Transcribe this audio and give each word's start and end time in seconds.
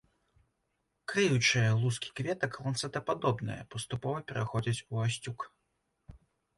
Крыючыя 1.13 1.69
лускі 1.83 2.09
кветак 2.21 2.59
ланцэтападобныя, 2.65 3.61
паступова 3.77 4.17
пераходзяць 4.33 4.85
у 4.91 5.09
асцюк. 5.09 5.39